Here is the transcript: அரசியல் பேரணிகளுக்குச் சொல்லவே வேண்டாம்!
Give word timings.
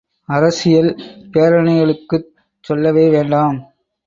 அரசியல் 0.29 0.89
பேரணிகளுக்குச் 1.33 2.27
சொல்லவே 2.65 3.05
வேண்டாம்! 3.09 3.59